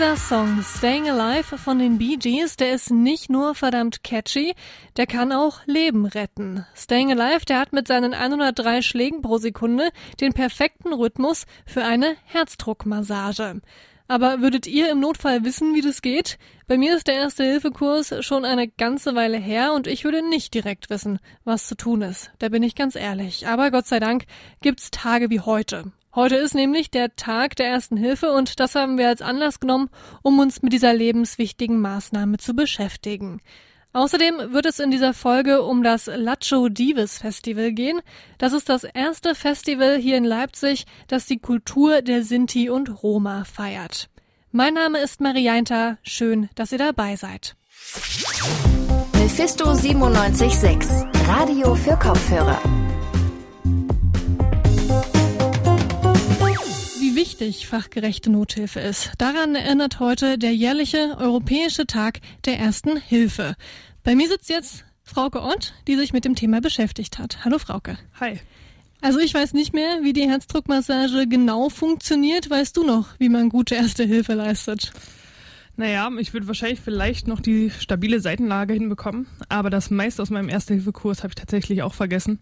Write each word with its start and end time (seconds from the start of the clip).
Dieser 0.00 0.16
Song 0.16 0.62
Staying 0.62 1.10
Alive 1.10 1.58
von 1.58 1.78
den 1.78 1.98
Bee 1.98 2.16
Gees, 2.16 2.56
der 2.56 2.72
ist 2.72 2.90
nicht 2.90 3.28
nur 3.28 3.54
verdammt 3.54 4.02
catchy, 4.02 4.54
der 4.96 5.06
kann 5.06 5.30
auch 5.30 5.58
Leben 5.66 6.06
retten. 6.06 6.64
Staying 6.74 7.12
Alive, 7.12 7.44
der 7.44 7.60
hat 7.60 7.74
mit 7.74 7.86
seinen 7.86 8.14
103 8.14 8.80
Schlägen 8.80 9.20
pro 9.20 9.36
Sekunde 9.36 9.90
den 10.18 10.32
perfekten 10.32 10.94
Rhythmus 10.94 11.44
für 11.66 11.84
eine 11.84 12.16
Herzdruckmassage. 12.24 13.60
Aber 14.08 14.40
würdet 14.40 14.66
ihr 14.66 14.90
im 14.90 15.00
Notfall 15.00 15.44
wissen, 15.44 15.74
wie 15.74 15.82
das 15.82 16.00
geht? 16.00 16.38
Bei 16.66 16.78
mir 16.78 16.96
ist 16.96 17.06
der 17.06 17.16
Erste-Hilfe-Kurs 17.16 18.24
schon 18.24 18.46
eine 18.46 18.68
ganze 18.68 19.14
Weile 19.14 19.36
her 19.36 19.74
und 19.74 19.86
ich 19.86 20.04
würde 20.04 20.26
nicht 20.26 20.54
direkt 20.54 20.88
wissen, 20.88 21.18
was 21.44 21.66
zu 21.66 21.74
tun 21.74 22.00
ist. 22.00 22.30
Da 22.38 22.48
bin 22.48 22.62
ich 22.62 22.74
ganz 22.74 22.96
ehrlich. 22.96 23.48
Aber 23.48 23.70
Gott 23.70 23.86
sei 23.86 24.00
Dank 24.00 24.24
gibt's 24.62 24.90
Tage 24.90 25.28
wie 25.28 25.40
heute. 25.40 25.92
Heute 26.12 26.36
ist 26.36 26.54
nämlich 26.54 26.90
der 26.90 27.14
Tag 27.14 27.54
der 27.54 27.68
ersten 27.68 27.96
Hilfe 27.96 28.32
und 28.32 28.58
das 28.58 28.74
haben 28.74 28.98
wir 28.98 29.06
als 29.06 29.22
Anlass 29.22 29.60
genommen, 29.60 29.90
um 30.22 30.40
uns 30.40 30.60
mit 30.60 30.72
dieser 30.72 30.92
lebenswichtigen 30.92 31.80
Maßnahme 31.80 32.38
zu 32.38 32.54
beschäftigen. 32.54 33.40
Außerdem 33.92 34.52
wird 34.52 34.66
es 34.66 34.80
in 34.80 34.90
dieser 34.90 35.14
Folge 35.14 35.62
um 35.62 35.82
das 35.82 36.06
Lacho 36.06 36.68
Dives 36.68 37.18
Festival 37.18 37.72
gehen. 37.72 38.00
Das 38.38 38.52
ist 38.52 38.68
das 38.68 38.84
erste 38.84 39.34
Festival 39.34 39.98
hier 39.98 40.16
in 40.16 40.24
Leipzig, 40.24 40.86
das 41.06 41.26
die 41.26 41.38
Kultur 41.38 42.02
der 42.02 42.24
Sinti 42.24 42.70
und 42.70 43.02
Roma 43.02 43.44
feiert. 43.44 44.08
Mein 44.52 44.74
Name 44.74 44.98
ist 44.98 45.20
Marianta. 45.20 45.98
Schön, 46.02 46.48
dass 46.56 46.72
ihr 46.72 46.78
dabei 46.78 47.14
seid. 47.16 47.56
Mephisto 49.14 49.66
976, 49.66 51.06
Radio 51.28 51.74
für 51.74 51.96
Kopfhörer. 51.96 52.60
Wichtig 57.20 57.66
fachgerechte 57.66 58.30
Nothilfe 58.30 58.80
ist. 58.80 59.12
Daran 59.18 59.54
erinnert 59.54 60.00
heute 60.00 60.38
der 60.38 60.54
jährliche 60.54 61.18
Europäische 61.18 61.86
Tag 61.86 62.20
der 62.46 62.58
Ersten 62.58 62.96
Hilfe. 62.96 63.56
Bei 64.02 64.14
mir 64.14 64.26
sitzt 64.26 64.48
jetzt 64.48 64.86
Frauke 65.02 65.42
Ott, 65.42 65.74
die 65.86 65.96
sich 65.96 66.14
mit 66.14 66.24
dem 66.24 66.34
Thema 66.34 66.62
beschäftigt 66.62 67.18
hat. 67.18 67.44
Hallo 67.44 67.58
Frauke. 67.58 67.98
Hi. 68.18 68.40
Also 69.02 69.18
ich 69.18 69.34
weiß 69.34 69.52
nicht 69.52 69.74
mehr, 69.74 69.98
wie 70.02 70.14
die 70.14 70.30
Herzdruckmassage 70.30 71.26
genau 71.26 71.68
funktioniert. 71.68 72.48
Weißt 72.48 72.74
du 72.78 72.84
noch, 72.84 73.08
wie 73.18 73.28
man 73.28 73.50
gute 73.50 73.74
Erste 73.74 74.04
Hilfe 74.04 74.32
leistet? 74.32 74.90
Naja, 75.76 76.10
ich 76.18 76.34
würde 76.34 76.46
wahrscheinlich 76.46 76.80
vielleicht 76.80 77.26
noch 77.26 77.40
die 77.40 77.70
stabile 77.70 78.20
Seitenlage 78.20 78.74
hinbekommen, 78.74 79.26
aber 79.48 79.70
das 79.70 79.90
meiste 79.90 80.20
aus 80.20 80.28
meinem 80.28 80.48
Erste-Hilfe-Kurs 80.48 81.18
habe 81.22 81.30
ich 81.30 81.36
tatsächlich 81.36 81.82
auch 81.82 81.94
vergessen. 81.94 82.38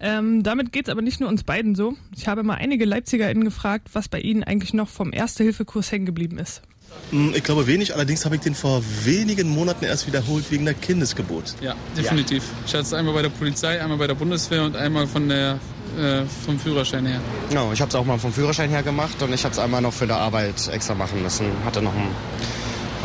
Ähm, 0.00 0.42
damit 0.42 0.72
geht's 0.72 0.88
aber 0.88 1.00
nicht 1.00 1.20
nur 1.20 1.28
uns 1.28 1.44
beiden 1.44 1.76
so. 1.76 1.94
Ich 2.16 2.26
habe 2.26 2.42
mal 2.42 2.54
einige 2.54 2.84
LeipzigerInnen 2.84 3.44
gefragt, 3.44 3.90
was 3.92 4.08
bei 4.08 4.20
ihnen 4.20 4.42
eigentlich 4.42 4.74
noch 4.74 4.88
vom 4.88 5.12
Erste-Hilfe-Kurs 5.12 5.92
hängen 5.92 6.06
geblieben 6.06 6.38
ist. 6.38 6.62
Hm, 7.10 7.32
ich 7.34 7.42
glaube 7.42 7.66
wenig, 7.66 7.94
allerdings 7.94 8.24
habe 8.24 8.36
ich 8.36 8.40
den 8.40 8.54
vor 8.54 8.82
wenigen 9.04 9.48
Monaten 9.48 9.84
erst 9.84 10.06
wiederholt 10.06 10.50
wegen 10.50 10.64
der 10.64 10.74
Kindesgeburt. 10.74 11.54
Ja, 11.60 11.74
definitiv. 11.96 12.42
Ja. 12.42 12.58
Ich 12.66 12.74
hatte 12.74 12.84
es 12.84 12.92
einmal 12.92 13.14
bei 13.14 13.22
der 13.22 13.28
Polizei, 13.28 13.80
einmal 13.80 13.98
bei 13.98 14.06
der 14.06 14.14
Bundeswehr 14.14 14.64
und 14.64 14.76
einmal 14.76 15.06
von 15.06 15.28
der, 15.28 15.58
äh, 15.98 16.24
vom 16.44 16.58
Führerschein 16.58 17.06
her. 17.06 17.20
Genau, 17.48 17.72
ich 17.72 17.80
habe 17.80 17.88
es 17.88 17.94
auch 17.94 18.04
mal 18.04 18.18
vom 18.18 18.32
Führerschein 18.32 18.70
her 18.70 18.82
gemacht 18.82 19.22
und 19.22 19.32
ich 19.32 19.44
habe 19.44 19.52
es 19.52 19.58
einmal 19.58 19.80
noch 19.80 19.92
für 19.92 20.06
die 20.06 20.12
Arbeit 20.12 20.68
extra 20.72 20.94
machen 20.94 21.22
müssen. 21.22 21.46
Hatte 21.64 21.82
noch 21.82 21.94
ein 21.94 22.08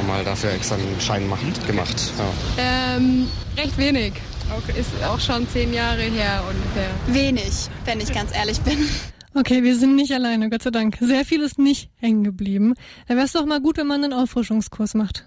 mal 0.07 0.23
dafür 0.23 0.51
extra 0.51 0.75
einen 0.75 0.99
Schein 1.01 1.27
macht, 1.27 1.67
gemacht. 1.67 2.13
Ja. 2.17 2.95
Ähm, 2.95 3.27
recht 3.57 3.77
wenig. 3.77 4.13
Okay. 4.55 4.79
Ist 4.79 4.91
auch 5.03 5.19
schon 5.19 5.47
zehn 5.49 5.73
Jahre 5.73 6.03
her 6.03 6.43
ungefähr. 6.49 6.89
Wenig, 7.07 7.67
wenn 7.85 7.99
ich 7.99 8.13
ganz 8.13 8.33
ehrlich 8.33 8.59
bin. 8.61 8.77
Okay, 9.33 9.61
wir 9.61 9.75
sind 9.75 9.95
nicht 9.95 10.13
alleine, 10.13 10.49
Gott 10.49 10.63
sei 10.63 10.71
Dank. 10.71 10.97
Sehr 10.99 11.25
viel 11.25 11.41
ist 11.41 11.59
nicht 11.59 11.91
hängen 11.97 12.23
geblieben. 12.23 12.73
Da 13.07 13.15
wäre 13.15 13.25
es 13.25 13.33
doch 13.33 13.45
mal 13.45 13.61
gut, 13.61 13.77
wenn 13.77 13.87
man 13.87 14.03
einen 14.03 14.13
Auffrischungskurs 14.13 14.93
macht. 14.93 15.25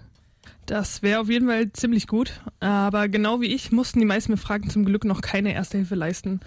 Das 0.65 1.01
wäre 1.01 1.21
auf 1.21 1.29
jeden 1.29 1.47
Fall 1.47 1.71
ziemlich 1.71 2.07
gut. 2.07 2.41
Aber 2.59 3.07
genau 3.07 3.39
wie 3.41 3.47
ich 3.47 3.71
mussten 3.71 3.99
die 3.99 4.05
meisten 4.05 4.31
Befragten 4.31 4.69
zum 4.69 4.85
Glück 4.85 5.05
noch 5.05 5.21
keine 5.21 5.53
Erste 5.53 5.77
Hilfe 5.77 5.95
leisten. 5.95 6.39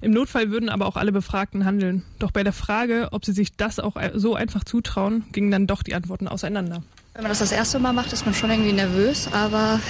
Im 0.00 0.12
Notfall 0.12 0.50
würden 0.50 0.68
aber 0.68 0.86
auch 0.86 0.96
alle 0.96 1.12
Befragten 1.12 1.64
handeln. 1.64 2.02
Doch 2.18 2.30
bei 2.30 2.42
der 2.42 2.52
Frage, 2.52 3.08
ob 3.12 3.24
sie 3.24 3.32
sich 3.32 3.56
das 3.56 3.78
auch 3.78 3.96
so 4.14 4.34
einfach 4.34 4.64
zutrauen, 4.64 5.24
gingen 5.32 5.50
dann 5.50 5.66
doch 5.66 5.82
die 5.82 5.94
Antworten 5.94 6.28
auseinander. 6.28 6.82
Wenn 7.14 7.22
man 7.22 7.30
das 7.30 7.38
das 7.38 7.52
erste 7.52 7.78
Mal 7.78 7.94
macht, 7.94 8.12
ist 8.12 8.26
man 8.26 8.34
schon 8.34 8.50
irgendwie 8.50 8.72
nervös, 8.72 9.28
aber 9.32 9.80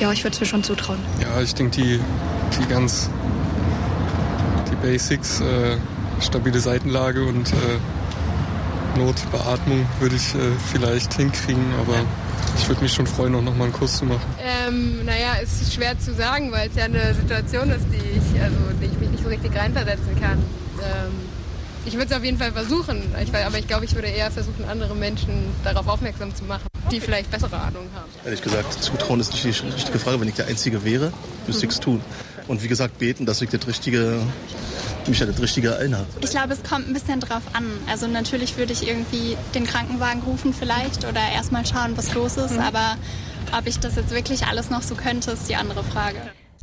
ja, 0.00 0.10
ich 0.10 0.24
würde 0.24 0.34
es 0.34 0.40
mir 0.40 0.46
schon 0.46 0.64
zutrauen. 0.64 0.98
Ja, 1.20 1.40
ich 1.40 1.54
denke, 1.54 1.80
die, 1.80 2.00
die 2.58 2.68
ganz, 2.68 3.08
die 4.68 4.74
Basics, 4.84 5.40
äh, 5.40 5.76
stabile 6.20 6.58
Seitenlage 6.58 7.24
und 7.24 7.52
äh, 7.52 8.98
Notbeatmung 8.98 9.86
würde 10.00 10.16
ich 10.16 10.34
äh, 10.34 10.38
vielleicht 10.72 11.14
hinkriegen, 11.14 11.64
aber 11.80 11.94
ich 12.58 12.68
würde 12.68 12.82
mich 12.82 12.92
schon 12.92 13.06
freuen, 13.06 13.34
auch 13.34 13.42
nochmal 13.42 13.68
einen 13.68 13.72
Kurs 13.72 13.98
zu 13.98 14.04
machen. 14.04 14.20
Ähm, 14.40 15.04
naja, 15.04 15.36
es 15.42 15.62
ist 15.62 15.74
schwer 15.74 15.98
zu 15.98 16.12
sagen, 16.14 16.52
weil 16.52 16.68
es 16.68 16.76
ja 16.76 16.84
eine 16.84 17.14
Situation 17.14 17.70
ist, 17.70 17.86
die 17.92 17.96
ich, 17.96 18.42
also, 18.42 18.56
die 18.80 18.86
ich 18.86 18.98
mich 18.98 19.11
richtig 19.32 19.56
reinversetzen 19.56 20.20
kann. 20.20 20.38
Ähm, 20.78 21.12
ich 21.84 21.94
würde 21.94 22.06
es 22.06 22.16
auf 22.16 22.22
jeden 22.22 22.38
Fall 22.38 22.52
versuchen, 22.52 23.02
ich, 23.20 23.34
aber 23.34 23.58
ich 23.58 23.66
glaube, 23.66 23.84
ich 23.84 23.94
würde 23.94 24.06
eher 24.06 24.30
versuchen, 24.30 24.64
andere 24.70 24.94
Menschen 24.94 25.46
darauf 25.64 25.88
aufmerksam 25.88 26.32
zu 26.32 26.44
machen, 26.44 26.68
die 26.92 27.00
vielleicht 27.00 27.30
bessere 27.30 27.56
Ahnung 27.56 27.88
haben. 27.94 28.08
Ehrlich 28.24 28.42
gesagt, 28.42 28.72
Zutrauen 28.82 29.18
ist 29.18 29.32
nicht 29.32 29.44
die 29.44 29.66
richtige 29.66 29.98
Frage. 29.98 30.20
Wenn 30.20 30.28
ich 30.28 30.34
der 30.34 30.46
Einzige 30.46 30.84
wäre, 30.84 31.12
müsste 31.46 31.66
ich 31.66 31.72
es 31.72 31.80
tun. 31.80 32.00
Und 32.46 32.62
wie 32.62 32.68
gesagt, 32.68 32.98
beten, 32.98 33.26
dass 33.26 33.42
ich 33.42 33.50
das 33.50 33.66
richtige, 33.66 34.20
mich 35.06 35.18
ja 35.18 35.26
das 35.26 35.40
richtige 35.40 35.70
erinnere. 35.70 36.06
Ich 36.20 36.30
glaube, 36.30 36.52
es 36.52 36.62
kommt 36.62 36.88
ein 36.88 36.92
bisschen 36.92 37.18
drauf 37.18 37.42
an. 37.52 37.64
Also 37.90 38.06
natürlich 38.06 38.56
würde 38.56 38.72
ich 38.72 38.86
irgendwie 38.86 39.36
den 39.54 39.66
Krankenwagen 39.66 40.22
rufen 40.22 40.52
vielleicht 40.54 41.04
oder 41.04 41.20
erstmal 41.34 41.66
schauen, 41.66 41.96
was 41.96 42.14
los 42.14 42.36
ist. 42.36 42.54
Mhm. 42.54 42.60
Aber 42.60 42.96
ob 43.58 43.66
ich 43.66 43.80
das 43.80 43.96
jetzt 43.96 44.10
wirklich 44.10 44.46
alles 44.46 44.70
noch 44.70 44.82
so 44.82 44.94
könnte, 44.94 45.32
ist 45.32 45.48
die 45.48 45.56
andere 45.56 45.82
Frage. 45.82 46.18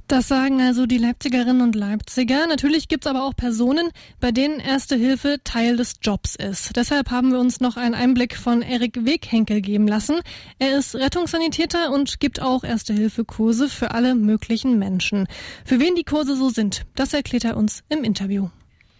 Das 0.09 0.27
sagen 0.27 0.59
also 0.59 0.87
die 0.87 0.97
Leipzigerinnen 0.97 1.61
und 1.61 1.75
Leipziger. 1.75 2.47
Natürlich 2.47 2.87
gibt's 2.87 3.05
aber 3.05 3.25
auch 3.25 3.35
Personen, 3.35 3.91
bei 4.19 4.31
denen 4.31 4.59
Erste 4.59 4.95
Hilfe 4.95 5.37
Teil 5.43 5.77
des 5.77 5.99
Jobs 6.01 6.35
ist. 6.35 6.75
Deshalb 6.75 7.11
haben 7.11 7.31
wir 7.31 7.39
uns 7.39 7.59
noch 7.59 7.77
einen 7.77 7.93
Einblick 7.93 8.35
von 8.35 8.63
Erik 8.63 9.05
Weghenkel 9.05 9.61
geben 9.61 9.87
lassen. 9.87 10.21
Er 10.57 10.79
ist 10.79 10.95
Rettungssanitäter 10.95 11.91
und 11.91 12.19
gibt 12.19 12.41
auch 12.41 12.63
Erste 12.63 12.91
Hilfe 12.91 13.23
Kurse 13.23 13.69
für 13.69 13.91
alle 13.91 14.15
möglichen 14.15 14.79
Menschen. 14.79 15.27
Für 15.63 15.79
wen 15.79 15.93
die 15.93 16.05
Kurse 16.05 16.35
so 16.35 16.49
sind, 16.49 16.87
das 16.95 17.13
erklärt 17.13 17.45
er 17.45 17.55
uns 17.55 17.83
im 17.89 18.03
Interview. 18.03 18.49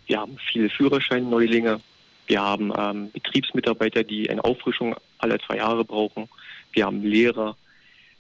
Wir 0.05 0.19
haben 0.19 0.37
viele 0.51 0.69
Führerschein-Neulinge. 0.69 1.81
Wir 2.27 2.39
haben 2.39 2.71
ähm, 2.77 3.09
Betriebsmitarbeiter, 3.13 4.03
die 4.03 4.29
eine 4.29 4.43
Auffrischung 4.43 4.95
alle 5.17 5.39
zwei 5.39 5.57
Jahre 5.57 5.83
brauchen. 5.83 6.29
Wir 6.71 6.85
haben 6.85 7.01
Lehrer. 7.01 7.57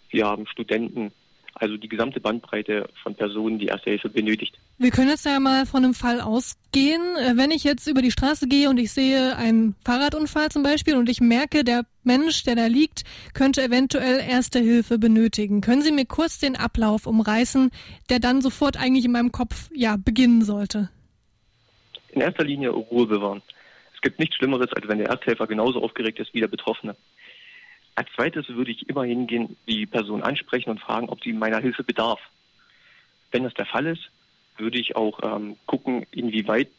Wir 0.09 0.25
haben 0.25 0.47
Studenten 0.47 1.11
also 1.59 1.77
die 1.77 1.89
gesamte 1.89 2.19
Bandbreite 2.19 2.89
von 3.03 3.15
Personen, 3.15 3.59
die 3.59 3.67
Erste 3.67 3.89
Hilfe 3.89 4.09
benötigt. 4.09 4.57
Wir 4.77 4.91
können 4.91 5.09
jetzt 5.09 5.25
ja 5.25 5.39
mal 5.39 5.65
von 5.65 5.83
einem 5.83 5.93
Fall 5.93 6.21
ausgehen. 6.21 7.01
Äh, 7.17 7.35
wenn 7.35 7.51
ich 7.51 7.63
jetzt 7.63 7.87
über 7.87 8.01
die 8.01 8.11
Straße 8.11 8.47
gehe 8.47 8.69
und 8.69 8.77
ich 8.77 8.91
sehe 8.91 9.35
einen 9.35 9.75
Fahrradunfall 9.83 10.49
zum 10.49 10.63
Beispiel 10.63 10.95
und 10.95 11.09
ich 11.09 11.19
merke, 11.19 11.63
der 11.63 11.83
Mensch, 12.03 12.43
der 12.43 12.55
da 12.55 12.67
liegt, 12.67 13.03
könnte 13.33 13.61
eventuell 13.61 14.19
Erste 14.19 14.59
Hilfe 14.59 14.97
benötigen. 14.97 15.61
Können 15.61 15.81
Sie 15.81 15.91
mir 15.91 16.05
kurz 16.05 16.39
den 16.39 16.55
Ablauf 16.55 17.05
umreißen, 17.05 17.71
der 18.09 18.19
dann 18.19 18.41
sofort 18.41 18.77
eigentlich 18.77 19.05
in 19.05 19.11
meinem 19.11 19.31
Kopf 19.31 19.69
ja 19.73 19.97
beginnen 19.97 20.43
sollte? 20.43 20.89
In 22.11 22.21
erster 22.21 22.43
Linie 22.43 22.69
Ruhe 22.69 23.05
bewahren. 23.05 23.41
Es 23.93 24.01
gibt 24.01 24.17
nichts 24.17 24.37
Schlimmeres, 24.37 24.71
als 24.71 24.87
wenn 24.87 24.99
der 24.99 25.07
Ersthelfer 25.07 25.45
genauso 25.45 25.83
aufgeregt 25.83 26.19
ist 26.19 26.33
wie 26.33 26.39
der 26.39 26.47
Betroffene. 26.47 26.95
Als 27.99 28.07
zweites 28.15 28.47
würde 28.47 28.71
ich 28.71 28.87
immer 28.87 29.03
hingehen, 29.03 29.57
die 29.67 29.85
Person 29.85 30.23
ansprechen 30.23 30.69
und 30.69 30.79
fragen, 30.79 31.09
ob 31.09 31.21
sie 31.21 31.33
meiner 31.33 31.59
Hilfe 31.59 31.83
bedarf. 31.83 32.21
Wenn 33.29 33.43
das 33.43 33.53
der 33.55 33.65
Fall 33.65 33.87
ist, 33.87 34.09
würde 34.57 34.79
ich 34.79 34.95
auch 34.95 35.19
ähm, 35.21 35.57
gucken, 35.65 36.05
inwieweit 36.11 36.69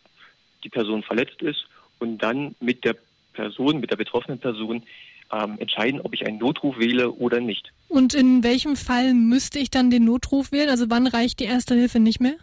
die 0.65 0.71
Person 0.71 1.03
verletzt 1.03 1.43
ist 1.43 1.67
und 1.99 2.23
dann 2.23 2.55
mit 2.59 2.87
der 2.87 2.97
Person, 3.35 3.81
mit 3.81 3.91
der 3.91 3.99
betroffenen 3.99 4.39
Person 4.39 4.83
ähm, 5.31 5.59
entscheiden, 5.59 6.01
ob 6.01 6.15
ich 6.15 6.27
einen 6.27 6.39
Notruf 6.39 6.79
wähle 6.79 7.11
oder 7.11 7.39
nicht. 7.39 7.71
Und 7.89 8.15
in 8.15 8.43
welchem 8.43 8.75
Fall 8.75 9.13
müsste 9.13 9.59
ich 9.59 9.69
dann 9.69 9.91
den 9.91 10.07
Notruf 10.07 10.53
wählen? 10.53 10.71
Also 10.71 10.89
wann 10.89 11.07
reicht 11.07 11.39
die 11.41 11.45
Erste 11.45 11.75
Hilfe 11.75 12.01
nicht 12.01 12.21
mehr? 12.21 12.37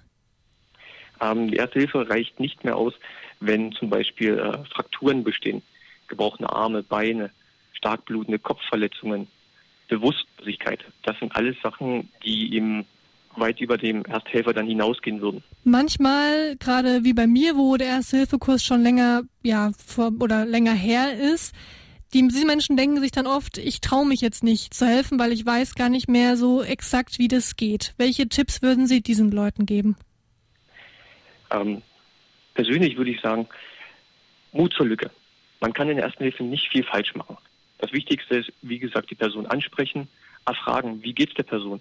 Ähm, 1.19 1.49
die 1.49 1.57
Erste 1.57 1.79
Hilfe 1.79 2.07
reicht 2.07 2.39
nicht 2.39 2.63
mehr 2.63 2.75
aus, 2.75 2.93
wenn 3.39 3.71
zum 3.71 3.89
Beispiel 3.89 4.37
äh, 4.37 4.63
Frakturen 4.71 5.23
bestehen, 5.23 5.63
gebrochene 6.07 6.51
Arme, 6.51 6.83
Beine, 6.83 7.31
stark 7.77 8.05
blutende 8.05 8.39
Kopfverletzungen, 8.39 9.27
Bewusstlosigkeit. 9.87 10.83
Das 11.03 11.17
sind 11.19 11.35
alles 11.35 11.55
Sachen, 11.63 12.09
die 12.23 12.55
ihm 12.55 12.85
weit 13.35 13.61
über 13.61 13.77
dem 13.77 14.03
Ersthelfer 14.05 14.53
dann 14.53 14.67
hinausgehen 14.67 15.21
würden. 15.21 15.43
Manchmal, 15.63 16.55
gerade 16.57 17.03
wie 17.03 17.13
bei 17.13 17.27
mir, 17.27 17.55
wo 17.55 17.77
der 17.77 17.89
Ersthilfekurs 17.89 18.63
schon 18.63 18.81
länger, 18.81 19.21
ja, 19.43 19.71
vor, 19.85 20.11
oder 20.19 20.45
länger 20.45 20.73
her 20.73 21.13
ist, 21.13 21.53
die, 22.13 22.27
diese 22.27 22.45
Menschen 22.45 22.77
denken 22.77 23.01
sich 23.01 23.11
dann 23.11 23.27
oft, 23.27 23.57
ich 23.57 23.81
traue 23.81 24.07
mich 24.07 24.21
jetzt 24.21 24.43
nicht 24.43 24.73
zu 24.73 24.87
helfen, 24.87 25.19
weil 25.19 25.33
ich 25.33 25.45
weiß 25.45 25.75
gar 25.75 25.89
nicht 25.89 26.07
mehr 26.07 26.37
so 26.37 26.63
exakt, 26.63 27.19
wie 27.19 27.27
das 27.27 27.57
geht. 27.57 27.93
Welche 27.97 28.29
Tipps 28.29 28.61
würden 28.61 28.87
Sie 28.87 29.01
diesen 29.01 29.31
Leuten 29.31 29.65
geben? 29.65 29.97
Ähm, 31.51 31.81
persönlich 32.53 32.97
würde 32.97 33.11
ich 33.11 33.21
sagen, 33.21 33.47
Mut 34.53 34.73
zur 34.73 34.85
Lücke. 34.85 35.11
Man 35.59 35.73
kann 35.73 35.89
in 35.89 35.97
der 35.97 36.05
Ersten 36.05 36.23
Hilfe 36.23 36.43
nicht 36.43 36.69
viel 36.69 36.83
falsch 36.83 37.13
machen. 37.15 37.37
Das 37.79 37.91
Wichtigste 37.91 38.37
ist, 38.37 38.51
wie 38.61 38.79
gesagt, 38.79 39.11
die 39.11 39.15
Person 39.15 39.45
ansprechen, 39.45 40.07
erfragen, 40.45 41.03
wie 41.03 41.13
geht 41.13 41.29
es 41.29 41.35
der 41.35 41.43
Person. 41.43 41.79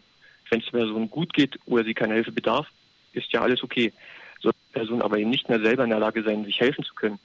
Wenn 0.50 0.60
es 0.60 0.66
der 0.66 0.78
Person 0.78 1.10
gut 1.10 1.32
geht 1.32 1.58
oder 1.66 1.84
sie 1.84 1.94
keine 1.94 2.14
Hilfe 2.14 2.32
bedarf, 2.32 2.66
ist 3.12 3.32
ja 3.32 3.42
alles 3.42 3.62
okay. 3.62 3.92
Soll 4.40 4.52
die 4.52 4.72
Person 4.74 5.02
aber 5.02 5.18
eben 5.18 5.30
nicht 5.30 5.48
mehr 5.48 5.60
selber 5.60 5.84
in 5.84 5.90
der 5.90 5.98
Lage 5.98 6.22
sein, 6.22 6.44
sich 6.44 6.60
helfen 6.60 6.84
zu 6.84 6.94
können, 6.94 7.18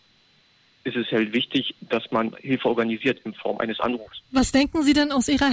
ist 0.84 0.96
es 0.96 1.12
halt 1.12 1.34
wichtig, 1.34 1.76
dass 1.82 2.04
man 2.12 2.36
Hilfe 2.38 2.68
organisiert 2.68 3.20
in 3.24 3.34
Form 3.34 3.60
eines 3.60 3.80
Anrufs. 3.80 4.22
Was 4.32 4.52
denken 4.52 4.84
Sie 4.84 4.94
denn 4.94 5.12
aus 5.12 5.28
Ihrer 5.28 5.52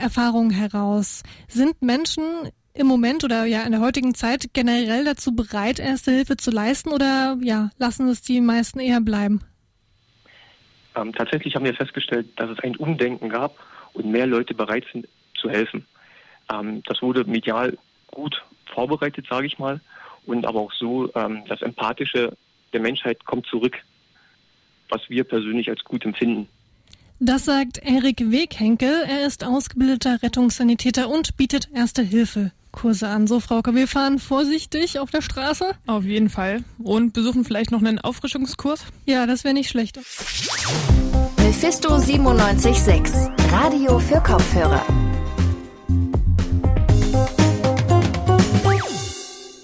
Erfahrung 0.00 0.50
heraus? 0.50 1.22
Sind 1.48 1.82
Menschen 1.82 2.24
im 2.72 2.86
Moment 2.86 3.24
oder 3.24 3.44
ja 3.44 3.62
in 3.62 3.72
der 3.72 3.80
heutigen 3.80 4.14
Zeit 4.14 4.54
generell 4.54 5.04
dazu 5.04 5.34
bereit, 5.34 5.78
erste 5.78 6.12
Hilfe 6.12 6.36
zu 6.36 6.50
leisten 6.50 6.90
oder 6.90 7.36
ja, 7.42 7.70
lassen 7.78 8.08
es 8.08 8.22
die 8.22 8.40
meisten 8.40 8.80
eher 8.80 9.00
bleiben? 9.00 9.40
Ähm, 11.00 11.12
tatsächlich 11.12 11.54
haben 11.54 11.64
wir 11.64 11.74
festgestellt, 11.74 12.28
dass 12.36 12.50
es 12.50 12.58
ein 12.60 12.76
Umdenken 12.76 13.28
gab 13.28 13.56
und 13.92 14.06
mehr 14.06 14.26
Leute 14.26 14.54
bereit 14.54 14.84
sind 14.92 15.08
zu 15.34 15.48
helfen. 15.48 15.86
Ähm, 16.52 16.82
das 16.86 17.00
wurde 17.02 17.24
medial 17.24 17.78
gut 18.10 18.42
vorbereitet, 18.72 19.26
sage 19.28 19.46
ich 19.46 19.58
mal, 19.58 19.80
und 20.26 20.46
aber 20.46 20.60
auch 20.60 20.72
so, 20.72 21.12
ähm, 21.14 21.42
das 21.48 21.62
Empathische 21.62 22.36
der 22.72 22.80
Menschheit 22.80 23.24
kommt 23.24 23.46
zurück, 23.46 23.76
was 24.88 25.00
wir 25.08 25.24
persönlich 25.24 25.68
als 25.70 25.82
gut 25.84 26.04
empfinden. 26.04 26.48
Das 27.18 27.44
sagt 27.44 27.78
Erik 27.78 28.30
Weghenkel. 28.30 29.04
Er 29.06 29.26
ist 29.26 29.44
ausgebildeter 29.44 30.22
Rettungssanitäter 30.22 31.08
und 31.08 31.36
bietet 31.36 31.68
Erste 31.74 32.02
Hilfe. 32.02 32.52
Kurse 32.72 33.08
an. 33.08 33.26
So, 33.26 33.40
Frauke, 33.40 33.74
wir 33.74 33.88
fahren 33.88 34.18
vorsichtig 34.18 34.98
auf 34.98 35.10
der 35.10 35.22
Straße. 35.22 35.72
Auf 35.86 36.04
jeden 36.04 36.30
Fall. 36.30 36.64
Und 36.78 37.12
besuchen 37.12 37.44
vielleicht 37.44 37.70
noch 37.70 37.80
einen 37.80 37.98
Auffrischungskurs? 37.98 38.84
Ja, 39.06 39.26
das 39.26 39.44
wäre 39.44 39.54
nicht 39.54 39.70
schlecht. 39.70 39.98
Mephisto 41.38 41.98
976, 41.98 43.14
Radio 43.50 43.98
für 43.98 44.20
Kopfhörer. 44.20 44.84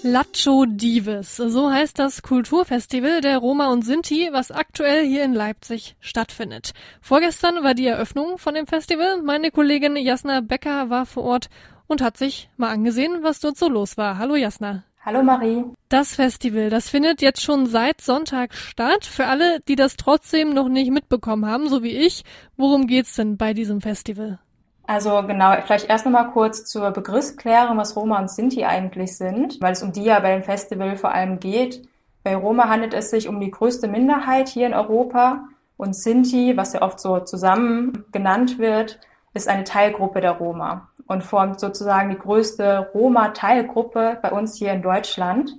Lacho 0.09 0.65
Dives, 0.65 1.35
so 1.35 1.69
heißt 1.69 1.99
das 1.99 2.21
Kulturfestival 2.21 3.19
der 3.19 3.39
Roma 3.39 3.73
und 3.73 3.83
Sinti, 3.83 4.29
was 4.31 4.51
aktuell 4.51 5.05
hier 5.05 5.25
in 5.25 5.33
Leipzig 5.33 5.97
stattfindet. 5.99 6.71
Vorgestern 7.01 7.61
war 7.61 7.73
die 7.73 7.87
Eröffnung 7.87 8.37
von 8.37 8.53
dem 8.53 8.67
Festival. 8.67 9.21
Meine 9.21 9.51
Kollegin 9.51 9.97
Jasna 9.97 10.39
Becker 10.39 10.89
war 10.89 11.05
vor 11.05 11.23
Ort 11.23 11.49
und 11.87 12.01
hat 12.01 12.17
sich 12.17 12.49
mal 12.57 12.69
angesehen, 12.69 13.19
was 13.21 13.39
dort 13.39 13.57
so 13.57 13.69
los 13.69 13.97
war. 13.97 14.17
Hallo 14.17 14.35
Jasna. 14.35 14.83
Hallo 15.03 15.23
Marie. 15.23 15.63
Das 15.87 16.15
Festival, 16.15 16.69
das 16.69 16.89
findet 16.89 17.21
jetzt 17.21 17.41
schon 17.41 17.65
seit 17.65 18.01
Sonntag 18.01 18.53
statt. 18.53 19.05
Für 19.05 19.27
alle, 19.27 19.61
die 19.61 19.77
das 19.77 19.95
trotzdem 19.95 20.49
noch 20.49 20.67
nicht 20.67 20.91
mitbekommen 20.91 21.45
haben, 21.45 21.69
so 21.69 21.81
wie 21.81 21.95
ich, 21.95 22.25
worum 22.57 22.87
geht's 22.87 23.15
denn 23.15 23.37
bei 23.37 23.53
diesem 23.53 23.79
Festival? 23.79 24.39
Also 24.85 25.21
genau, 25.25 25.53
vielleicht 25.65 25.89
erst 25.89 26.05
nochmal 26.05 26.31
kurz 26.31 26.65
zur 26.65 26.91
Begriffsklärung, 26.91 27.77
was 27.77 27.95
Roma 27.95 28.19
und 28.19 28.29
Sinti 28.29 28.65
eigentlich 28.65 29.17
sind, 29.17 29.61
weil 29.61 29.73
es 29.73 29.83
um 29.83 29.91
die 29.91 30.03
ja 30.03 30.19
bei 30.19 30.33
dem 30.33 30.43
Festival 30.43 30.97
vor 30.97 31.13
allem 31.13 31.39
geht. 31.39 31.87
Bei 32.23 32.35
Roma 32.35 32.67
handelt 32.67 32.93
es 32.93 33.09
sich 33.09 33.29
um 33.29 33.39
die 33.39 33.51
größte 33.51 33.87
Minderheit 33.87 34.49
hier 34.49 34.67
in 34.67 34.73
Europa 34.73 35.45
und 35.77 35.95
Sinti, 35.95 36.57
was 36.57 36.73
ja 36.73 36.81
oft 36.81 36.99
so 36.99 37.19
zusammen 37.19 38.05
genannt 38.11 38.59
wird, 38.59 38.99
ist 39.37 39.47
eine 39.47 39.63
Teilgruppe 39.63 40.19
der 40.19 40.31
Roma 40.31 40.89
und 41.07 41.23
formt 41.23 41.59
sozusagen 41.59 42.09
die 42.09 42.17
größte 42.17 42.89
Roma-Teilgruppe 42.93 44.17
bei 44.21 44.31
uns 44.31 44.57
hier 44.57 44.73
in 44.73 44.81
Deutschland. 44.81 45.55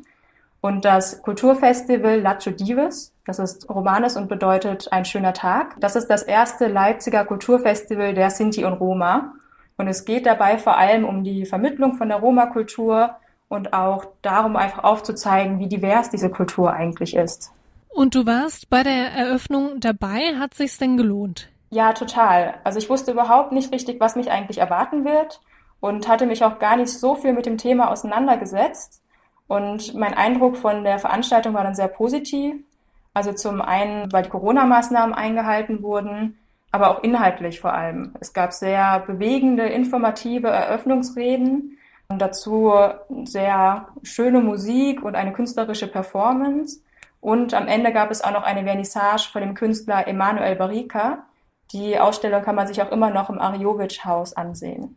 Und 0.60 0.84
das 0.84 1.22
Kulturfestival 1.22 2.20
Lacho 2.20 2.50
Dives, 2.50 3.14
das 3.24 3.38
ist 3.38 3.70
Romanes 3.70 4.16
und 4.16 4.28
bedeutet 4.28 4.92
ein 4.92 5.04
schöner 5.04 5.32
Tag. 5.32 5.76
Das 5.80 5.96
ist 5.96 6.08
das 6.08 6.22
erste 6.22 6.66
Leipziger 6.66 7.24
Kulturfestival 7.24 8.12
der 8.12 8.30
Sinti 8.30 8.64
und 8.64 8.74
Roma. 8.74 9.34
Und 9.76 9.86
es 9.86 10.04
geht 10.04 10.26
dabei 10.26 10.58
vor 10.58 10.76
allem 10.76 11.04
um 11.04 11.22
die 11.22 11.46
Vermittlung 11.46 11.94
von 11.94 12.08
der 12.08 12.18
Roma-Kultur 12.18 13.14
und 13.48 13.72
auch 13.72 14.04
darum, 14.20 14.56
einfach 14.56 14.84
aufzuzeigen, 14.84 15.60
wie 15.60 15.68
divers 15.68 16.10
diese 16.10 16.28
Kultur 16.28 16.72
eigentlich 16.72 17.14
ist. 17.16 17.52
Und 17.88 18.14
du 18.14 18.26
warst 18.26 18.68
bei 18.68 18.82
der 18.82 19.12
Eröffnung 19.12 19.80
dabei. 19.80 20.36
Hat 20.38 20.54
sich's 20.54 20.78
denn 20.78 20.96
gelohnt? 20.96 21.48
Ja, 21.70 21.92
total. 21.92 22.54
Also 22.64 22.78
ich 22.78 22.88
wusste 22.88 23.12
überhaupt 23.12 23.52
nicht 23.52 23.72
richtig, 23.72 24.00
was 24.00 24.16
mich 24.16 24.30
eigentlich 24.30 24.58
erwarten 24.58 25.04
wird 25.04 25.40
und 25.80 26.08
hatte 26.08 26.26
mich 26.26 26.44
auch 26.44 26.58
gar 26.58 26.76
nicht 26.76 26.90
so 26.90 27.14
viel 27.14 27.32
mit 27.32 27.46
dem 27.46 27.58
Thema 27.58 27.90
auseinandergesetzt. 27.90 29.02
Und 29.46 29.94
mein 29.94 30.14
Eindruck 30.14 30.56
von 30.56 30.84
der 30.84 30.98
Veranstaltung 30.98 31.54
war 31.54 31.64
dann 31.64 31.74
sehr 31.74 31.88
positiv. 31.88 32.56
Also 33.14 33.32
zum 33.32 33.60
einen, 33.60 34.12
weil 34.12 34.22
die 34.22 34.30
Corona-Maßnahmen 34.30 35.14
eingehalten 35.14 35.82
wurden, 35.82 36.38
aber 36.70 36.90
auch 36.90 37.02
inhaltlich 37.02 37.60
vor 37.60 37.72
allem. 37.72 38.14
Es 38.20 38.32
gab 38.32 38.52
sehr 38.52 39.00
bewegende, 39.00 39.66
informative 39.66 40.48
Eröffnungsreden 40.48 41.78
und 42.08 42.20
dazu 42.20 42.72
sehr 43.24 43.88
schöne 44.02 44.40
Musik 44.40 45.02
und 45.02 45.14
eine 45.14 45.32
künstlerische 45.32 45.88
Performance. 45.88 46.80
Und 47.20 47.54
am 47.54 47.66
Ende 47.66 47.92
gab 47.92 48.10
es 48.10 48.22
auch 48.22 48.32
noch 48.32 48.44
eine 48.44 48.62
Vernissage 48.62 49.30
von 49.32 49.42
dem 49.42 49.54
Künstler 49.54 50.06
Emanuel 50.06 50.56
Barika. 50.56 51.24
Die 51.72 51.98
Ausstellung 51.98 52.42
kann 52.42 52.54
man 52.54 52.66
sich 52.66 52.80
auch 52.82 52.90
immer 52.90 53.10
noch 53.10 53.28
im 53.28 53.38
Ariovic-Haus 53.38 54.32
ansehen. 54.34 54.96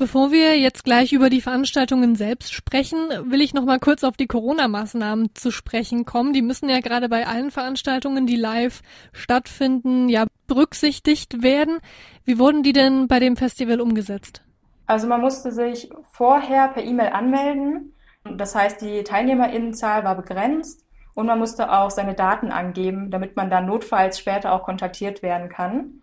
Bevor 0.00 0.32
wir 0.32 0.58
jetzt 0.58 0.84
gleich 0.84 1.12
über 1.12 1.28
die 1.28 1.42
Veranstaltungen 1.42 2.14
selbst 2.14 2.54
sprechen, 2.54 2.96
will 3.24 3.42
ich 3.42 3.52
noch 3.52 3.66
mal 3.66 3.78
kurz 3.78 4.02
auf 4.02 4.16
die 4.16 4.26
Corona-Maßnahmen 4.26 5.34
zu 5.34 5.50
sprechen 5.50 6.06
kommen. 6.06 6.32
Die 6.32 6.40
müssen 6.40 6.70
ja 6.70 6.80
gerade 6.80 7.10
bei 7.10 7.26
allen 7.26 7.50
Veranstaltungen, 7.50 8.26
die 8.26 8.36
live 8.36 8.80
stattfinden, 9.12 10.08
ja 10.08 10.24
berücksichtigt 10.46 11.42
werden. 11.42 11.80
Wie 12.24 12.38
wurden 12.38 12.62
die 12.62 12.72
denn 12.72 13.08
bei 13.08 13.20
dem 13.20 13.36
Festival 13.36 13.78
umgesetzt? 13.78 14.42
Also 14.86 15.06
man 15.06 15.20
musste 15.20 15.52
sich 15.52 15.90
vorher 16.10 16.68
per 16.68 16.82
E-Mail 16.82 17.10
anmelden. 17.10 17.94
Das 18.24 18.54
heißt, 18.54 18.80
die 18.80 19.04
Teilnehmerinnenzahl 19.04 20.02
war 20.02 20.16
begrenzt 20.16 20.82
und 21.14 21.26
man 21.26 21.38
musste 21.38 21.70
auch 21.70 21.90
seine 21.90 22.14
Daten 22.14 22.52
angeben, 22.52 23.10
damit 23.10 23.36
man 23.36 23.50
dann 23.50 23.66
notfalls 23.66 24.18
später 24.18 24.52
auch 24.52 24.62
kontaktiert 24.62 25.22
werden 25.22 25.50
kann. 25.50 26.02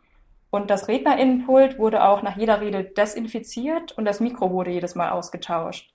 Und 0.57 0.71
das 0.71 0.87
Rednerinnenpult 0.87 1.77
wurde 1.77 2.03
auch 2.03 2.23
nach 2.23 2.35
jeder 2.35 2.61
Rede 2.61 2.83
desinfiziert 2.83 3.91
und 3.91 4.05
das 4.05 4.19
Mikro 4.19 4.49
wurde 4.49 4.71
jedes 4.71 4.95
Mal 4.95 5.11
ausgetauscht. 5.11 5.93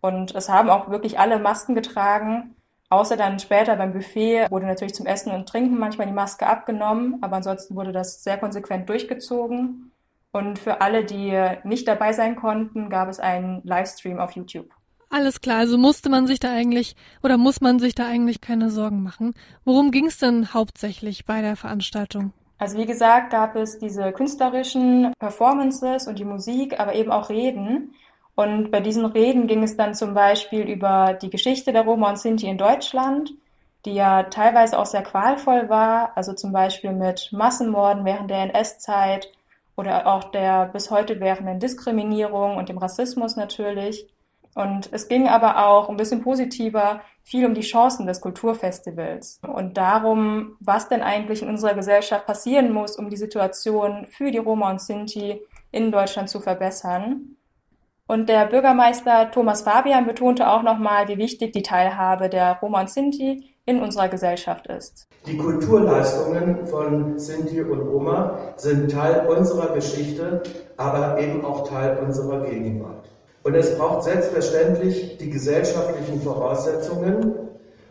Und 0.00 0.32
es 0.32 0.48
haben 0.48 0.70
auch 0.70 0.88
wirklich 0.88 1.18
alle 1.18 1.40
Masken 1.40 1.74
getragen, 1.74 2.54
außer 2.88 3.16
dann 3.16 3.40
später 3.40 3.74
beim 3.74 3.92
Buffet 3.92 4.46
wurde 4.48 4.66
natürlich 4.66 4.94
zum 4.94 5.06
Essen 5.06 5.32
und 5.32 5.48
Trinken 5.48 5.76
manchmal 5.76 6.06
die 6.06 6.12
Maske 6.12 6.46
abgenommen, 6.46 7.18
aber 7.20 7.34
ansonsten 7.34 7.74
wurde 7.74 7.90
das 7.90 8.22
sehr 8.22 8.38
konsequent 8.38 8.88
durchgezogen. 8.88 9.90
Und 10.30 10.60
für 10.60 10.80
alle, 10.82 11.04
die 11.04 11.36
nicht 11.64 11.88
dabei 11.88 12.12
sein 12.12 12.36
konnten, 12.36 12.88
gab 12.88 13.08
es 13.08 13.18
einen 13.18 13.60
Livestream 13.64 14.20
auf 14.20 14.36
YouTube. 14.36 14.68
Alles 15.10 15.40
klar, 15.40 15.58
also 15.58 15.78
musste 15.78 16.10
man 16.10 16.28
sich 16.28 16.38
da 16.38 16.52
eigentlich 16.52 16.94
oder 17.24 17.38
muss 17.38 17.60
man 17.60 17.80
sich 17.80 17.96
da 17.96 18.06
eigentlich 18.06 18.40
keine 18.40 18.70
Sorgen 18.70 19.02
machen. 19.02 19.34
Worum 19.64 19.90
ging 19.90 20.06
es 20.06 20.18
denn 20.18 20.54
hauptsächlich 20.54 21.24
bei 21.24 21.40
der 21.40 21.56
Veranstaltung? 21.56 22.32
Also 22.58 22.78
wie 22.78 22.86
gesagt, 22.86 23.30
gab 23.30 23.54
es 23.54 23.78
diese 23.78 24.12
künstlerischen 24.12 25.12
Performances 25.18 26.06
und 26.06 26.18
die 26.18 26.24
Musik, 26.24 26.80
aber 26.80 26.94
eben 26.94 27.10
auch 27.12 27.28
Reden. 27.28 27.94
Und 28.34 28.70
bei 28.70 28.80
diesen 28.80 29.04
Reden 29.04 29.46
ging 29.46 29.62
es 29.62 29.76
dann 29.76 29.94
zum 29.94 30.14
Beispiel 30.14 30.62
über 30.62 31.14
die 31.20 31.30
Geschichte 31.30 31.72
der 31.72 31.84
Roma 31.84 32.10
und 32.10 32.18
Sinti 32.18 32.46
in 32.46 32.58
Deutschland, 32.58 33.32
die 33.84 33.94
ja 33.94 34.24
teilweise 34.24 34.78
auch 34.78 34.86
sehr 34.86 35.02
qualvoll 35.02 35.68
war, 35.68 36.16
also 36.16 36.32
zum 36.32 36.52
Beispiel 36.52 36.92
mit 36.92 37.30
Massenmorden 37.32 38.04
während 38.04 38.30
der 38.30 38.42
NS-Zeit 38.54 39.30
oder 39.76 40.06
auch 40.06 40.24
der 40.24 40.66
bis 40.66 40.90
heute 40.90 41.20
währenden 41.20 41.60
Diskriminierung 41.60 42.56
und 42.56 42.68
dem 42.68 42.78
Rassismus 42.78 43.36
natürlich. 43.36 44.06
Und 44.56 44.88
es 44.90 45.08
ging 45.08 45.28
aber 45.28 45.66
auch 45.66 45.90
ein 45.90 45.98
bisschen 45.98 46.22
positiver 46.22 47.02
viel 47.22 47.44
um 47.44 47.52
die 47.52 47.60
Chancen 47.60 48.06
des 48.06 48.22
Kulturfestivals 48.22 49.38
und 49.46 49.76
darum, 49.76 50.56
was 50.60 50.88
denn 50.88 51.02
eigentlich 51.02 51.42
in 51.42 51.50
unserer 51.50 51.74
Gesellschaft 51.74 52.24
passieren 52.24 52.72
muss, 52.72 52.96
um 52.96 53.10
die 53.10 53.18
Situation 53.18 54.06
für 54.06 54.30
die 54.30 54.38
Roma 54.38 54.70
und 54.70 54.80
Sinti 54.80 55.42
in 55.72 55.92
Deutschland 55.92 56.30
zu 56.30 56.40
verbessern. 56.40 57.36
Und 58.06 58.30
der 58.30 58.46
Bürgermeister 58.46 59.30
Thomas 59.30 59.60
Fabian 59.60 60.06
betonte 60.06 60.48
auch 60.48 60.62
nochmal, 60.62 61.06
wie 61.08 61.18
wichtig 61.18 61.52
die 61.52 61.62
Teilhabe 61.62 62.30
der 62.30 62.58
Roma 62.62 62.80
und 62.80 62.88
Sinti 62.88 63.52
in 63.66 63.82
unserer 63.82 64.08
Gesellschaft 64.08 64.68
ist. 64.68 65.06
Die 65.26 65.36
Kulturleistungen 65.36 66.66
von 66.66 67.18
Sinti 67.18 67.60
und 67.60 67.80
Roma 67.80 68.38
sind 68.56 68.90
Teil 68.90 69.26
unserer 69.26 69.74
Geschichte, 69.74 70.42
aber 70.78 71.20
eben 71.20 71.44
auch 71.44 71.68
Teil 71.68 71.98
unserer 71.98 72.40
Gegenwart. 72.46 73.10
Und 73.46 73.54
es 73.54 73.78
braucht 73.78 74.02
selbstverständlich 74.02 75.18
die 75.18 75.30
gesellschaftlichen 75.30 76.20
Voraussetzungen, 76.20 77.32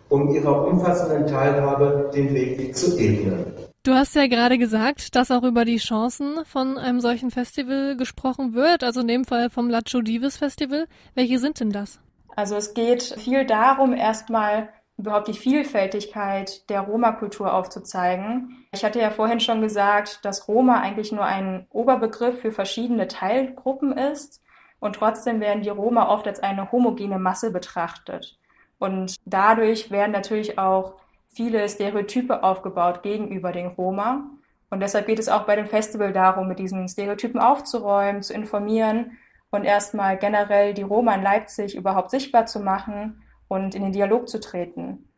um 0.09 0.35
ihrer 0.35 0.67
umfassenden 0.67 1.27
Teilhabe 1.27 2.11
den 2.13 2.33
Weg 2.33 2.75
zu 2.75 2.99
ebnen. 2.99 3.53
Du 3.83 3.93
hast 3.93 4.15
ja 4.15 4.27
gerade 4.27 4.57
gesagt, 4.57 5.15
dass 5.15 5.31
auch 5.31 5.43
über 5.43 5.63
die 5.63 5.77
Chancen 5.77 6.43
von 6.43 6.77
einem 6.77 6.99
solchen 6.99 7.31
Festival 7.31 7.95
gesprochen 7.95 8.53
wird, 8.53 8.83
also 8.83 8.99
in 8.99 9.07
dem 9.07 9.23
Fall 9.23 9.49
vom 9.49 9.69
Lacho 9.69 10.01
Divis 10.01 10.35
Festival. 10.35 10.87
Welche 11.13 11.39
sind 11.39 11.61
denn 11.61 11.71
das? 11.71 12.01
Also 12.35 12.57
es 12.57 12.73
geht 12.73 13.03
viel 13.03 13.45
darum, 13.45 13.93
erstmal 13.93 14.67
überhaupt 14.97 15.29
die 15.29 15.33
Vielfältigkeit 15.33 16.69
der 16.69 16.81
Roma-Kultur 16.81 17.53
aufzuzeigen. 17.53 18.65
Ich 18.73 18.83
hatte 18.83 18.99
ja 18.99 19.09
vorhin 19.09 19.39
schon 19.39 19.61
gesagt, 19.61 20.19
dass 20.25 20.49
Roma 20.49 20.81
eigentlich 20.81 21.13
nur 21.13 21.23
ein 21.23 21.65
Oberbegriff 21.69 22.41
für 22.41 22.51
verschiedene 22.51 23.07
Teilgruppen 23.07 23.97
ist 23.97 24.41
und 24.85 24.93
trotzdem 24.93 25.39
werden 25.41 25.63
die 25.63 25.69
Roma 25.69 26.09
oft 26.09 26.27
als 26.27 26.41
eine 26.41 26.71
homogene 26.71 27.17
Masse 27.17 27.51
betrachtet. 27.51 28.37
Und 28.77 29.15
dadurch 29.25 29.89
werden 29.89 30.11
natürlich 30.11 30.59
auch 30.59 30.93
viele 31.27 31.67
Stereotype 31.67 32.43
aufgebaut 32.43 33.01
gegenüber 33.01 33.51
den 33.51 33.65
Roma. 33.65 34.29
Und 34.69 34.81
deshalb 34.81 35.07
geht 35.07 35.17
es 35.17 35.27
auch 35.27 35.45
bei 35.45 35.55
dem 35.55 35.65
Festival 35.65 36.13
darum, 36.13 36.47
mit 36.47 36.59
diesen 36.59 36.87
Stereotypen 36.87 37.39
aufzuräumen, 37.39 38.21
zu 38.21 38.35
informieren 38.35 39.17
und 39.49 39.63
erstmal 39.63 40.17
generell 40.17 40.75
die 40.75 40.83
Roma 40.83 41.15
in 41.15 41.23
Leipzig 41.23 41.75
überhaupt 41.75 42.11
sichtbar 42.11 42.45
zu 42.45 42.59
machen 42.59 43.23
und 43.47 43.73
in 43.73 43.81
den 43.81 43.91
Dialog 43.91 44.29
zu 44.29 44.39
treten. 44.39 45.09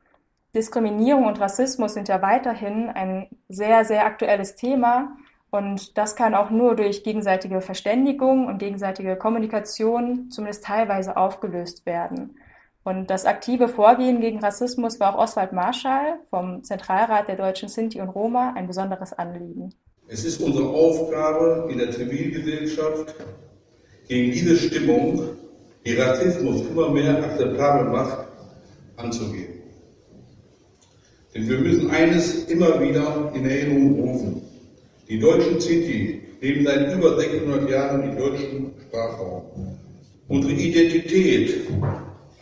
Diskriminierung 0.56 1.26
und 1.26 1.42
Rassismus 1.42 1.94
sind 1.94 2.08
ja 2.08 2.22
weiterhin 2.22 2.90
ein 2.90 3.28
sehr, 3.50 3.84
sehr 3.84 4.06
aktuelles 4.06 4.56
Thema 4.56 5.18
und 5.50 5.98
das 5.98 6.16
kann 6.16 6.36
auch 6.36 6.50
nur 6.50 6.76
durch 6.76 7.04
gegenseitige 7.04 7.62
Verständigung 7.62 8.48
und 8.48 8.58
gegenseitige 8.58 9.16
Kommunikation 9.16 10.30
zumindest 10.30 10.66
teilweise 10.66 11.16
aufgelöst 11.16 11.86
werden. 11.86 12.38
Und 12.84 13.10
das 13.10 13.26
aktive 13.26 13.68
Vorgehen 13.68 14.22
gegen 14.22 14.40
Rassismus 14.40 15.00
war 15.00 15.16
auch 15.16 15.24
Oswald 15.24 15.52
Marschall 15.54 16.20
vom 16.30 16.64
Zentralrat 16.64 17.28
der 17.28 17.36
Deutschen 17.36 17.70
Sinti 17.70 18.00
und 18.00 18.10
Roma 18.10 18.54
ein 18.56 18.68
besonderes 18.68 19.14
Anliegen. 19.14 19.74
Es 20.08 20.24
ist 20.24 20.42
unsere 20.42 20.70
Aufgabe 20.70 21.68
in 21.70 21.80
der 21.80 21.92
Zivilgesellschaft, 21.92 23.14
gegen 24.08 24.32
diese 24.32 24.56
Stimmung, 24.56 25.22
die 25.86 25.96
Rassismus 25.96 26.62
immer 26.62 26.90
mehr 26.90 27.18
akzeptabel 27.18 27.90
macht, 27.90 28.28
anzugehen. 28.96 29.62
Denn 31.36 31.50
wir 31.50 31.60
müssen 31.60 31.92
eines 31.92 32.46
immer 32.46 32.82
wieder 32.82 33.32
in 33.34 33.46
Erinnerung 33.50 34.00
rufen. 34.00 34.47
Die 35.10 35.20
deutschen 35.20 35.60
Sinti 35.60 36.22
leben 36.42 36.66
seit 36.66 36.94
über 36.94 37.18
600 37.18 37.70
Jahren 37.70 38.04
im 38.04 38.18
deutschen 38.18 38.74
Sprachraum. 38.88 39.78
Unsere 40.28 40.54
Identität 40.54 41.68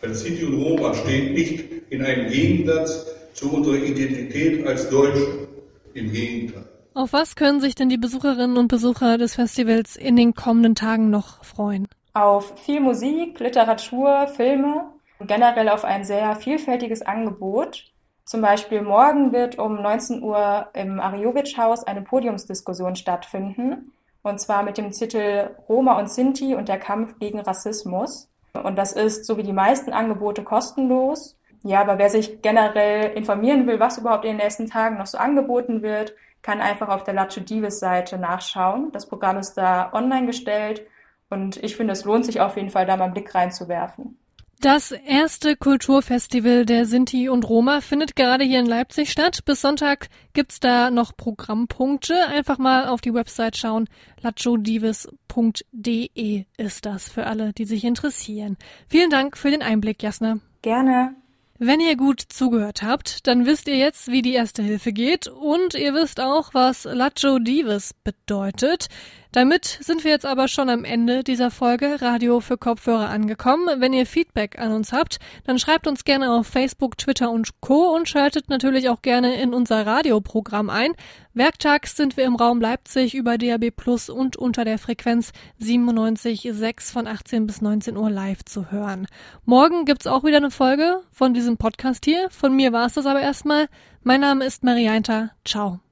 als 0.02 0.22
Sinti 0.22 0.46
und 0.46 0.64
Roma 0.64 0.94
steht 0.94 1.34
nicht 1.34 1.64
in 1.92 2.04
einem 2.04 2.32
Gegensatz 2.32 3.06
zu 3.34 3.54
unserer 3.54 3.76
Identität 3.76 4.66
als 4.66 4.90
Deutsche. 4.90 5.48
Im 5.94 6.12
Gegenteil. 6.12 6.66
Auf 6.94 7.14
was 7.14 7.36
können 7.36 7.62
sich 7.62 7.76
denn 7.76 7.90
die 7.90 7.98
Besucherinnen 7.98 8.58
und 8.58 8.68
Besucher 8.68 9.18
des 9.18 9.36
Festivals 9.36 9.96
in 9.96 10.16
den 10.16 10.34
kommenden 10.34 10.76
Tagen 10.76 11.10
noch 11.10 11.44
freuen? 11.44 11.88
Auf 12.14 12.60
viel 12.60 12.80
Musik, 12.80 13.40
Literatur, 13.40 14.28
Filme 14.28 14.92
und 15.20 15.28
generell 15.28 15.70
auf 15.70 15.86
ein 15.86 16.04
sehr 16.04 16.36
vielfältiges 16.36 17.02
Angebot. 17.02 17.92
Zum 18.26 18.42
Beispiel 18.42 18.82
morgen 18.82 19.32
wird 19.34 19.60
um 19.60 19.82
19 19.82 20.24
Uhr 20.24 20.68
im 20.74 21.00
Ariovic-Haus 21.00 21.84
eine 21.84 22.02
Podiumsdiskussion 22.02 22.96
stattfinden. 22.96 23.94
Und 24.24 24.40
zwar 24.40 24.64
mit 24.64 24.80
dem 24.80 24.90
Titel 24.90 25.52
Roma 25.70 26.00
und 26.00 26.10
Sinti 26.10 26.56
und 26.56 26.68
der 26.68 26.80
Kampf 26.80 27.20
gegen 27.20 27.40
Rassismus. 27.40 28.28
Und 28.54 28.78
das 28.78 28.94
ist, 28.94 29.26
so 29.26 29.38
wie 29.38 29.44
die 29.44 29.54
meisten 29.54 29.94
Angebote, 29.94 30.44
kostenlos. 30.44 31.38
Ja, 31.62 31.82
aber 31.82 32.00
wer 32.00 32.10
sich 32.10 32.42
generell 32.42 33.12
informieren 33.16 33.68
will, 33.68 33.80
was 33.80 34.00
überhaupt 34.00 34.26
in 34.26 34.32
den 34.32 34.38
nächsten 34.38 34.68
Tagen 34.68 34.98
noch 34.98 35.06
so 35.06 35.20
angeboten 35.20 35.84
wird, 35.84 36.16
kann 36.42 36.62
einfach 36.62 36.90
auf 36.90 37.04
der 37.04 37.14
Lacho 37.14 37.42
Divis 37.42 37.80
Seite 37.80 38.18
nachschauen. 38.18 38.92
Das 38.92 39.08
Programm 39.08 39.38
ist 39.38 39.54
da 39.54 39.92
online 39.94 40.26
gestellt 40.26 40.88
und 41.30 41.58
ich 41.64 41.76
finde, 41.76 41.94
es 41.94 42.06
lohnt 42.06 42.26
sich 42.26 42.42
auf 42.42 42.56
jeden 42.56 42.70
Fall, 42.70 42.86
da 42.88 42.98
mal 42.98 43.06
einen 43.06 43.14
Blick 43.14 43.34
reinzuwerfen. 43.34 44.18
Das 44.62 44.92
erste 44.92 45.56
Kulturfestival 45.56 46.66
der 46.66 46.86
Sinti 46.86 47.30
und 47.30 47.48
Roma 47.48 47.82
findet 47.82 48.16
gerade 48.16 48.46
hier 48.46 48.60
in 48.60 48.66
Leipzig 48.66 49.12
statt. 49.12 49.46
Bis 49.46 49.62
Sonntag 49.62 50.08
gibt's 50.34 50.60
da 50.60 50.90
noch 50.90 51.16
Programmpunkte. 51.16 52.16
Einfach 52.28 52.58
mal 52.58 52.88
auf 52.88 53.02
die 53.02 53.14
Website 53.14 53.58
schauen. 53.58 53.88
lachodivis.de 54.22 56.46
ist 56.58 56.86
das 56.86 57.10
für 57.10 57.28
alle, 57.28 57.54
die 57.54 57.66
sich 57.66 57.84
interessieren. 57.84 58.58
Vielen 58.88 59.10
Dank 59.10 59.38
für 59.38 59.52
den 59.52 59.62
Einblick, 59.62 60.02
Jasna. 60.02 60.40
Gerne. 60.62 61.16
Wenn 61.58 61.80
ihr 61.80 61.96
gut 61.96 62.20
zugehört 62.20 62.84
habt, 62.84 63.28
dann 63.28 63.46
wisst 63.46 63.70
ihr 63.70 63.78
jetzt, 63.78 64.10
wie 64.10 64.22
die 64.22 64.34
Erste 64.34 64.62
Hilfe 64.62 64.92
geht 64.92 65.28
und 65.28 65.74
ihr 65.74 65.94
wisst 65.94 66.20
auch, 66.20 66.54
was 66.54 66.84
Lacho 66.84 67.40
Divis 67.40 67.94
bedeutet. 68.04 68.90
Damit 69.36 69.66
sind 69.82 70.06
wir 70.06 70.12
jetzt 70.12 70.26
aber 70.26 70.48
schon 70.48 70.70
am 70.70 70.86
Ende 70.86 71.22
dieser 71.22 71.52
Folge 71.52 72.02
Radio 72.02 72.40
für 72.40 72.58
Kopfhörer 72.58 73.10
angekommen. 73.10 73.82
Wenn 73.82 73.92
ihr 73.92 74.06
Feedback 74.06 74.58
an 74.58 74.72
uns 74.72 74.94
habt, 74.94 75.20
dann 75.44 75.60
schreibt 75.60 75.88
uns 75.88 76.06
gerne 76.06 76.32
auf 76.32 76.48
Facebook, 76.48 76.98
Twitter 76.98 77.30
und 77.30 77.60
Co. 77.60 77.94
und 77.94 78.08
schaltet 78.08 78.48
natürlich 78.48 78.88
auch 78.88 79.02
gerne 79.02 79.36
in 79.36 79.54
unser 79.54 79.86
Radioprogramm 79.86 80.70
ein. 80.70 80.94
Werktags 81.34 81.98
sind 81.98 82.16
wir 82.16 82.24
im 82.24 82.38
Raum 82.38 82.62
Leipzig 82.62 83.14
über 83.14 83.38
DAB 83.38 83.72
Plus 83.72 84.10
und 84.10 84.38
unter 84.38 84.64
der 84.64 84.78
Frequenz 84.78 85.34
97,6 85.62 86.94
von 86.94 87.06
18 87.06 87.46
bis 87.46 87.60
19 87.60 87.98
Uhr 87.98 88.10
live 88.10 88.46
zu 88.46 88.72
hören. 88.72 89.06
Morgen 89.44 89.84
gibt's 89.84 90.08
auch 90.08 90.24
wieder 90.24 90.38
eine 90.38 90.50
Folge 90.50 91.02
von 91.12 91.34
diesem 91.34 91.58
Podcast 91.58 92.06
hier. 92.06 92.30
Von 92.30 92.56
mir 92.56 92.72
war 92.72 92.86
es 92.86 92.94
das 92.94 93.06
aber 93.06 93.20
erstmal. 93.20 93.68
Mein 94.02 94.22
Name 94.22 94.46
ist 94.46 94.64
Marianta. 94.64 95.32
Ciao. 95.44 95.85